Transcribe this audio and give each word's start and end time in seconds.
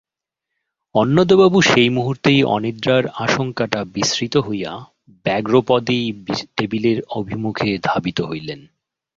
অন্নদাবাবু 0.95 1.57
সেই 1.61 1.89
মুহূর্তেই 1.89 2.39
অনিদ্রার 2.45 3.03
আশঙ্কাটা 3.17 3.79
বিসমৃত 3.85 4.35
হইয়া 4.37 4.71
ব্যগ্রপদেই 5.25 6.05
টেবিলের 6.57 6.99
অভিমুখে 7.09 7.69
ধাবিত 7.83 8.19
হইলেন। 8.21 8.59